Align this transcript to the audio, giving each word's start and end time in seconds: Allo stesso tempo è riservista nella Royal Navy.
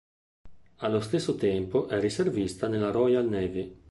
Allo 0.77 0.99
stesso 0.99 1.35
tempo 1.35 1.87
è 1.87 1.99
riservista 1.99 2.67
nella 2.67 2.89
Royal 2.89 3.29
Navy. 3.29 3.81